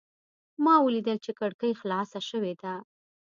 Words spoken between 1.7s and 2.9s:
خلاصه شوې ده.